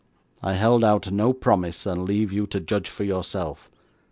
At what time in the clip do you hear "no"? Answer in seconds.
1.11-1.31